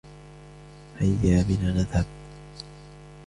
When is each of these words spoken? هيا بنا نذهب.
هيا 0.99 1.43
بنا 1.43 1.71
نذهب. 1.73 2.05